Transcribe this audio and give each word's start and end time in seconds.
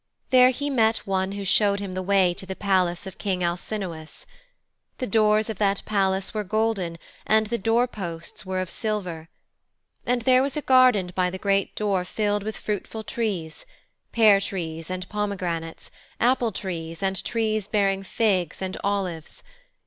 There 0.31 0.49
he 0.49 0.71
met 0.71 1.05
one 1.05 1.33
who 1.33 1.45
showed 1.45 1.79
him 1.79 1.93
the 1.93 2.01
way 2.01 2.33
to 2.33 2.47
the 2.47 2.55
palace 2.55 3.05
of 3.05 3.19
King 3.19 3.43
Alcinous. 3.43 4.25
The 4.97 5.05
doors 5.05 5.47
of 5.47 5.59
that 5.59 5.83
palace 5.85 6.33
were 6.33 6.43
golden 6.43 6.97
and 7.27 7.45
the 7.45 7.59
door 7.59 7.85
posts 7.85 8.43
were 8.43 8.61
of 8.61 8.71
silver. 8.71 9.29
And 10.03 10.23
there 10.23 10.41
was 10.41 10.57
a 10.57 10.63
garden 10.63 11.11
by 11.13 11.29
the 11.29 11.37
great 11.37 11.75
door 11.75 12.03
filled 12.03 12.41
with 12.41 12.57
fruitful 12.57 13.03
trees 13.03 13.67
pear 14.11 14.39
trees 14.41 14.89
and 14.89 15.07
pomegranates; 15.07 15.91
apple 16.19 16.51
trees 16.51 17.03
and 17.03 17.23
trees 17.23 17.67
bearing 17.67 18.01
figs 18.01 18.59
and 18.59 18.77
olives. 18.83 19.43